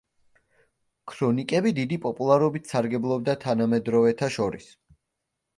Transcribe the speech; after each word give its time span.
ქრონიკები 1.11 1.73
დიდი 1.81 1.99
პოპულარობით 2.07 2.71
სარგებლობდა 2.73 3.37
თანამედროვეთა 3.45 4.31
შორის. 4.39 4.73